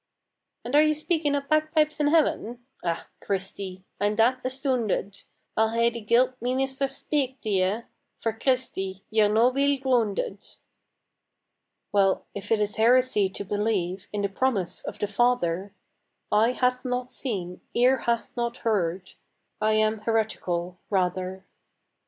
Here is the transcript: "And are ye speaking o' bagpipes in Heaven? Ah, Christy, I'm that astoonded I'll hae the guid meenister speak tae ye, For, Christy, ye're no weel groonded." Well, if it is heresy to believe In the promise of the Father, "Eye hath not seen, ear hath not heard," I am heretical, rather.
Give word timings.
"And 0.65 0.73
are 0.73 0.81
ye 0.81 0.95
speaking 0.95 1.35
o' 1.35 1.41
bagpipes 1.41 1.99
in 1.99 2.07
Heaven? 2.07 2.65
Ah, 2.83 3.07
Christy, 3.19 3.85
I'm 3.99 4.15
that 4.15 4.41
astoonded 4.43 5.25
I'll 5.55 5.69
hae 5.69 5.91
the 5.91 6.01
guid 6.01 6.33
meenister 6.41 6.87
speak 6.89 7.39
tae 7.39 7.51
ye, 7.51 7.81
For, 8.17 8.33
Christy, 8.33 9.03
ye're 9.11 9.29
no 9.29 9.49
weel 9.49 9.79
groonded." 9.79 10.39
Well, 11.91 12.25
if 12.33 12.51
it 12.51 12.59
is 12.59 12.77
heresy 12.77 13.29
to 13.29 13.43
believe 13.45 14.07
In 14.11 14.23
the 14.23 14.27
promise 14.29 14.81
of 14.83 14.97
the 14.97 15.05
Father, 15.05 15.75
"Eye 16.31 16.53
hath 16.53 16.83
not 16.83 17.11
seen, 17.11 17.61
ear 17.75 17.97
hath 17.97 18.35
not 18.35 18.57
heard," 18.65 19.13
I 19.61 19.73
am 19.73 19.99
heretical, 19.99 20.79
rather. 20.89 21.45